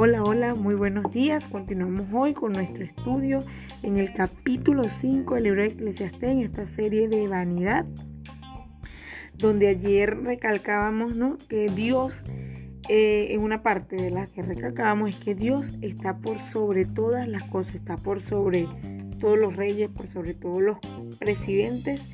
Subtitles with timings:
[0.00, 1.48] Hola, hola, muy buenos días.
[1.48, 3.42] Continuamos hoy con nuestro estudio
[3.82, 7.84] en el capítulo 5 del libro de Eclesiastés, en esta serie de vanidad,
[9.34, 11.36] donde ayer recalcábamos ¿no?
[11.48, 12.22] que Dios,
[12.88, 17.26] eh, en una parte de la que recalcábamos, es que Dios está por sobre todas
[17.26, 18.68] las cosas, está por sobre
[19.18, 20.78] todos los reyes, por sobre todos los
[21.18, 22.08] presidentes,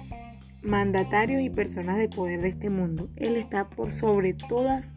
[0.62, 3.10] mandatarios y personas de poder de este mundo.
[3.16, 4.94] Él está por sobre todas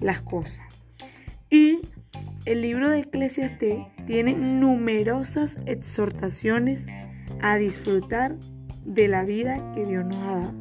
[0.00, 0.84] las cosas.
[1.50, 1.80] Y
[2.44, 6.86] el libro de Eclesiastés tiene numerosas exhortaciones
[7.40, 8.36] a disfrutar
[8.84, 10.54] de la vida que Dios nos ha dado.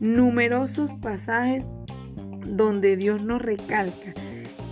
[0.00, 1.66] Numerosos pasajes
[2.46, 4.12] donde Dios nos recalca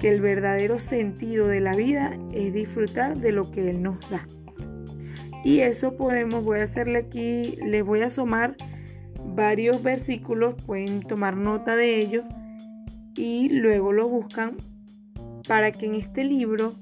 [0.00, 4.26] que el verdadero sentido de la vida es disfrutar de lo que Él nos da.
[5.42, 8.56] Y eso podemos, voy a hacerle aquí, les voy a asomar
[9.24, 12.24] varios versículos, pueden tomar nota de ellos
[13.16, 14.56] y luego lo buscan
[15.46, 16.76] para que en este libro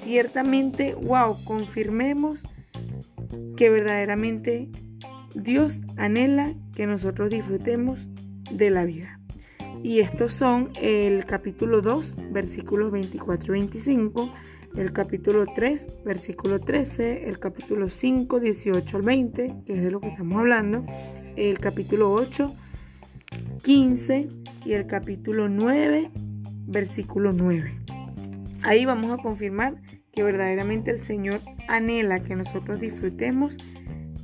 [0.00, 2.42] ciertamente, wow, confirmemos
[3.56, 4.70] que verdaderamente
[5.34, 8.08] Dios anhela que nosotros disfrutemos
[8.50, 9.20] de la vida.
[9.82, 14.32] Y estos son el capítulo 2, versículos 24 y 25,
[14.76, 20.00] el capítulo 3, versículo 13, el capítulo 5, 18 al 20, que es de lo
[20.00, 20.84] que estamos hablando,
[21.36, 22.54] el capítulo 8,
[23.62, 24.28] 15
[24.64, 26.10] y el capítulo 9,
[26.66, 27.95] versículo 9.
[28.66, 33.58] Ahí vamos a confirmar que verdaderamente el Señor anhela que nosotros disfrutemos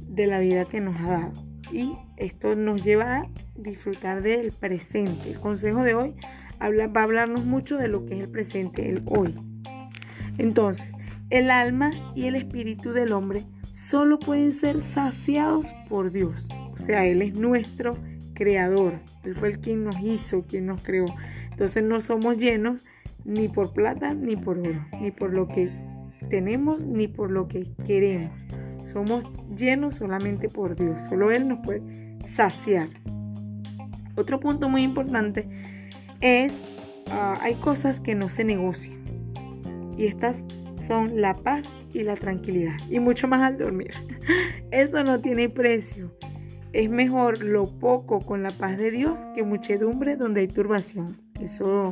[0.01, 1.33] de la vida que nos ha dado.
[1.71, 5.31] Y esto nos lleva a disfrutar del presente.
[5.31, 6.17] El consejo de hoy
[6.61, 9.33] va a hablarnos mucho de lo que es el presente, el hoy.
[10.39, 10.89] Entonces,
[11.31, 16.49] el alma y el espíritu del hombre solo pueden ser saciados por Dios.
[16.73, 17.97] O sea, Él es nuestro
[18.35, 18.99] creador.
[19.23, 21.07] Él fue el quien nos hizo, quien nos creó.
[21.53, 22.85] Entonces no somos llenos
[23.25, 25.71] ni por plata ni por oro, ni por lo que
[26.29, 28.33] tenemos ni por lo que queremos.
[28.83, 31.83] Somos llenos solamente por Dios, solo Él nos puede
[32.25, 32.89] saciar.
[34.17, 35.49] Otro punto muy importante
[36.21, 36.63] es,
[37.11, 39.03] ah, hay cosas que no se negocian
[39.97, 40.45] y estas
[40.77, 43.93] son la paz y la tranquilidad y mucho más al dormir.
[44.71, 46.17] Eso no tiene precio.
[46.73, 51.17] Es mejor lo poco con la paz de Dios que muchedumbre donde hay turbación.
[51.41, 51.91] Eso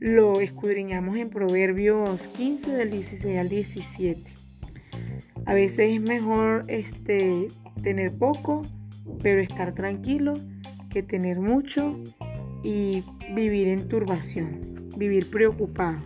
[0.00, 4.22] lo escudriñamos en Proverbios 15 del 16 al 17.
[5.44, 7.48] A veces es mejor este,
[7.82, 8.62] tener poco,
[9.22, 10.38] pero estar tranquilo,
[10.88, 12.00] que tener mucho
[12.64, 16.00] y vivir en turbación, vivir preocupado.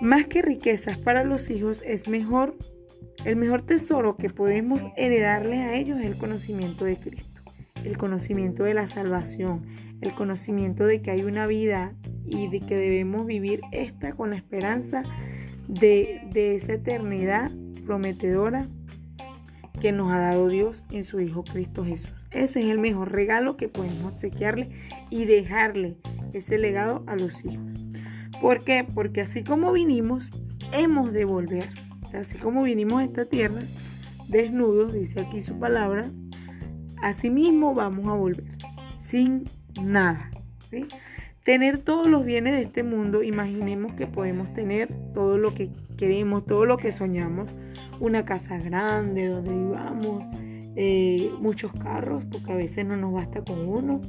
[0.00, 2.56] Más que riquezas para los hijos es mejor,
[3.24, 7.40] el mejor tesoro que podemos heredarles a ellos es el conocimiento de Cristo,
[7.84, 9.64] el conocimiento de la salvación,
[10.00, 11.94] el conocimiento de que hay una vida
[12.26, 15.04] y de que debemos vivir esta con la esperanza
[15.68, 17.50] de, esa eternidad
[17.84, 18.66] prometedora
[19.80, 22.26] que nos ha dado Dios en su Hijo Cristo Jesús.
[22.30, 24.70] Ese es el mejor regalo que podemos obsequiarle
[25.10, 25.98] y dejarle
[26.32, 27.72] ese legado a los hijos.
[28.40, 28.86] ¿Por qué?
[28.94, 30.30] Porque así como vinimos,
[30.72, 31.68] hemos de volver.
[32.14, 33.60] Así como vinimos a esta tierra,
[34.28, 36.10] desnudos, dice aquí su palabra,
[37.02, 38.56] así mismo vamos a volver,
[38.96, 39.44] sin
[39.82, 40.30] nada.
[40.70, 40.86] ¿sí?
[41.46, 46.44] Tener todos los bienes de este mundo, imaginemos que podemos tener todo lo que queremos,
[46.44, 47.48] todo lo que soñamos,
[48.00, 50.24] una casa grande donde vivamos,
[50.74, 54.00] eh, muchos carros, porque a veces no nos basta con uno,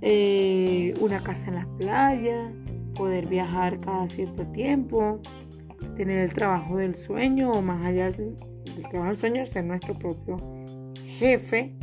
[0.00, 2.52] eh, una casa en la playa,
[2.94, 5.20] poder viajar cada cierto tiempo,
[5.96, 8.36] tener el trabajo del sueño o más allá del
[8.88, 10.36] trabajo del sueño, ser nuestro propio
[11.04, 11.74] jefe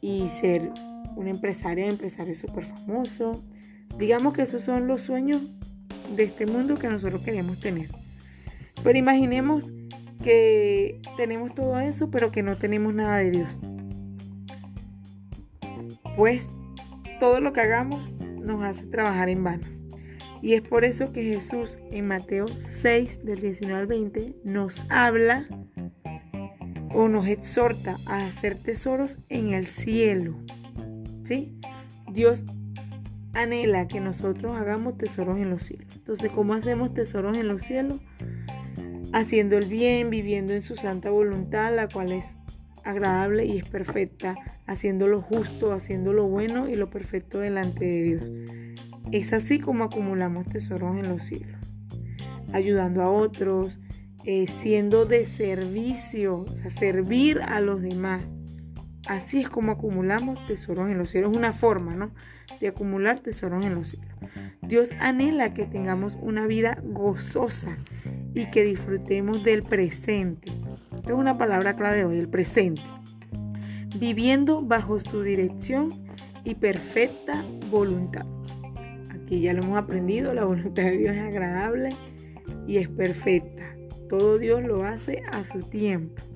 [0.00, 0.70] y ser
[1.16, 3.42] un empresario, empresario súper famoso,
[3.98, 5.42] Digamos que esos son los sueños
[6.16, 7.88] de este mundo que nosotros queremos tener.
[8.82, 9.72] Pero imaginemos
[10.22, 13.60] que tenemos todo eso, pero que no tenemos nada de Dios.
[16.16, 16.50] Pues
[17.18, 19.66] todo lo que hagamos nos hace trabajar en vano.
[20.42, 25.46] Y es por eso que Jesús en Mateo 6 del 19 al 20 nos habla
[26.92, 30.34] o nos exhorta a hacer tesoros en el cielo.
[31.24, 31.58] ¿Sí?
[32.10, 32.44] Dios
[33.32, 35.86] anhela que nosotros hagamos tesoros en los cielos.
[35.94, 38.00] Entonces, ¿cómo hacemos tesoros en los cielos?
[39.12, 42.36] Haciendo el bien, viviendo en su santa voluntad, la cual es
[42.84, 44.36] agradable y es perfecta,
[44.66, 48.24] haciendo lo justo, haciendo lo bueno y lo perfecto delante de Dios.
[49.12, 51.60] Es así como acumulamos tesoros en los cielos,
[52.52, 53.78] ayudando a otros,
[54.24, 58.22] eh, siendo de servicio, o sea, servir a los demás,
[59.10, 61.32] Así es como acumulamos tesoros en los cielos.
[61.32, 62.12] Es una forma, ¿no?
[62.60, 64.08] De acumular tesoros en los cielos.
[64.62, 67.76] Dios anhela que tengamos una vida gozosa
[68.34, 70.52] y que disfrutemos del presente.
[70.94, 72.82] Esta es una palabra clave hoy, el presente.
[73.98, 76.06] Viviendo bajo su dirección
[76.44, 78.26] y perfecta voluntad.
[79.10, 81.88] Aquí ya lo hemos aprendido, la voluntad de Dios es agradable
[82.64, 83.74] y es perfecta.
[84.08, 86.29] Todo Dios lo hace a su tiempo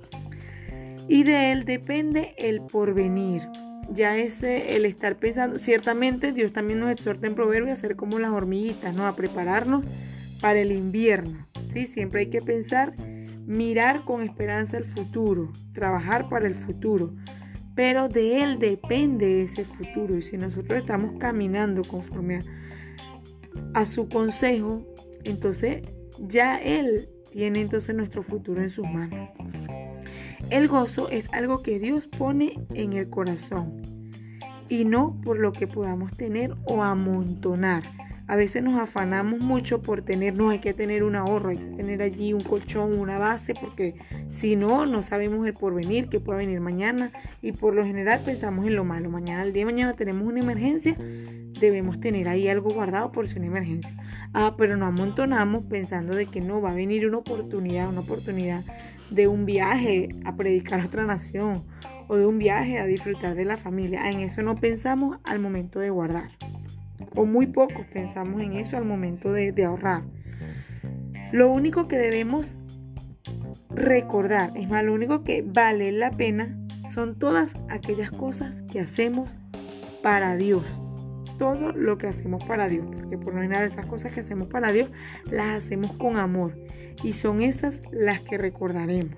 [1.08, 3.42] y de él depende el porvenir.
[3.90, 8.18] Ya ese, el estar pensando, ciertamente Dios también nos exhorta en proverbio a ser como
[8.18, 9.06] las hormiguitas, ¿no?
[9.06, 9.84] A prepararnos
[10.40, 11.86] para el invierno, ¿sí?
[11.86, 12.94] Siempre hay que pensar,
[13.46, 17.14] mirar con esperanza el futuro, trabajar para el futuro.
[17.74, 20.16] Pero de Él depende ese futuro.
[20.16, 22.40] Y si nosotros estamos caminando conforme a,
[23.74, 24.86] a su consejo,
[25.24, 25.82] entonces
[26.20, 29.28] ya Él tiene entonces nuestro futuro en sus manos.
[30.50, 33.82] El gozo es algo que Dios pone en el corazón
[34.68, 37.82] y no por lo que podamos tener o amontonar.
[38.26, 41.76] A veces nos afanamos mucho por tener, no hay que tener un ahorro, hay que
[41.76, 43.96] tener allí un colchón, una base, porque
[44.30, 47.10] si no, no sabemos el porvenir, que pueda venir mañana
[47.42, 49.10] y por lo general pensamos en lo malo.
[49.10, 50.96] Mañana, el día de mañana tenemos una emergencia,
[51.60, 53.94] debemos tener ahí algo guardado por si una emergencia.
[54.32, 58.64] Ah, pero no amontonamos pensando de que no va a venir una oportunidad, una oportunidad
[59.10, 61.64] de un viaje a predicar a otra nación
[62.08, 64.10] o de un viaje a disfrutar de la familia.
[64.10, 66.30] En eso no pensamos al momento de guardar.
[67.14, 70.02] O muy pocos pensamos en eso al momento de, de ahorrar.
[71.32, 72.58] Lo único que debemos
[73.70, 76.58] recordar, es más, lo único que vale la pena
[76.88, 79.36] son todas aquellas cosas que hacemos
[80.02, 80.80] para Dios.
[81.38, 84.72] Todo lo que hacemos para Dios, porque por lo general esas cosas que hacemos para
[84.72, 84.90] Dios
[85.30, 86.56] las hacemos con amor
[87.02, 89.16] y son esas las que recordaremos.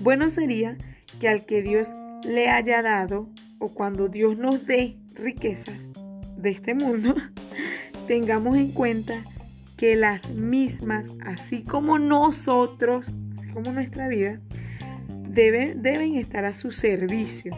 [0.00, 0.76] Bueno sería
[1.20, 1.92] que al que Dios
[2.24, 5.90] le haya dado o cuando Dios nos dé riquezas
[6.36, 7.14] de este mundo,
[8.06, 9.24] tengamos en cuenta
[9.76, 14.40] que las mismas, así como nosotros, así como nuestra vida,
[15.28, 17.52] deben, deben estar a su servicio.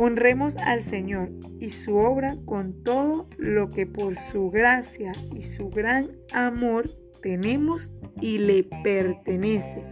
[0.00, 5.70] Honremos al Señor y su obra con todo lo que por su gracia y su
[5.70, 6.88] gran amor
[7.20, 7.90] tenemos
[8.20, 9.82] y le pertenece.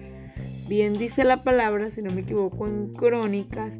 [0.68, 3.78] Bien dice la palabra, si no me equivoco, en Crónicas,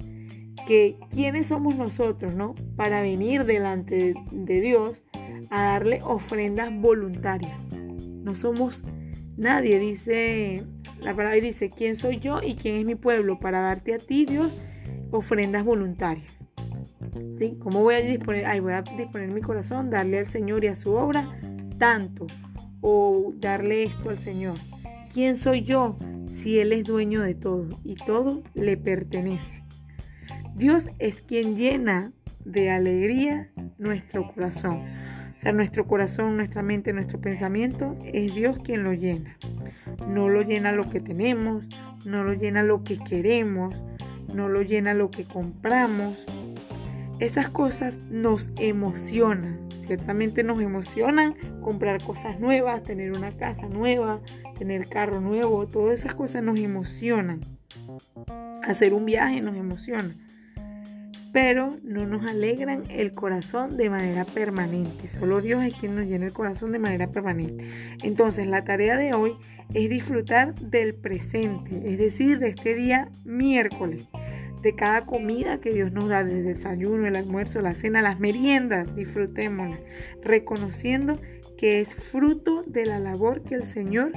[0.67, 2.57] que quiénes somos nosotros, ¿no?
[2.75, 5.03] Para venir delante de Dios
[5.51, 7.71] a darle ofrendas voluntarias.
[7.73, 8.83] No somos
[9.37, 10.65] nadie, dice
[11.01, 14.25] la palabra dice, ¿quién soy yo y quién es mi pueblo para darte a ti,
[14.25, 14.53] Dios,
[15.11, 16.33] ofrendas voluntarias?
[17.39, 17.57] ¿Sí?
[17.59, 18.47] ¿Cómo voy a disponer?
[18.47, 21.39] Ay, voy a disponer mi corazón, darle al Señor y a su obra
[21.79, 22.27] tanto
[22.81, 24.57] o darle esto al Señor.
[25.13, 29.65] ¿Quién soy yo si Él es dueño de todo y todo le pertenece?
[30.55, 32.13] Dios es quien llena
[32.45, 34.83] de alegría nuestro corazón.
[35.35, 39.37] O sea, nuestro corazón, nuestra mente, nuestro pensamiento, es Dios quien lo llena.
[40.09, 41.67] No lo llena lo que tenemos,
[42.07, 43.75] no lo llena lo que queremos,
[44.37, 46.25] no lo llena lo que compramos.
[47.19, 54.21] Esas cosas nos emocionan, Ciertamente nos emocionan comprar cosas nuevas, tener una casa nueva,
[54.59, 57.41] tener carro nuevo, todas esas cosas nos emocionan.
[58.65, 60.17] Hacer un viaje nos emociona,
[61.33, 65.07] pero no nos alegran el corazón de manera permanente.
[65.07, 67.69] Solo Dios es quien nos llena el corazón de manera permanente.
[68.03, 69.37] Entonces la tarea de hoy
[69.73, 74.09] es disfrutar del presente, es decir, de este día miércoles
[74.63, 78.95] de cada comida que Dios nos da, del desayuno, el almuerzo, la cena, las meriendas,
[78.95, 79.81] disfrutémoslas,
[80.23, 81.21] reconociendo
[81.57, 84.13] que es fruto de la labor que el Señor,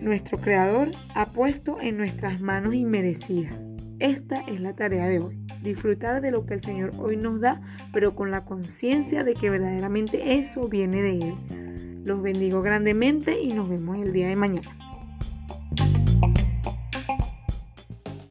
[0.00, 3.54] nuestro Creador, ha puesto en nuestras manos inmerecidas.
[3.98, 7.60] Esta es la tarea de hoy, disfrutar de lo que el Señor hoy nos da,
[7.92, 12.00] pero con la conciencia de que verdaderamente eso viene de Él.
[12.04, 14.79] Los bendigo grandemente y nos vemos el día de mañana.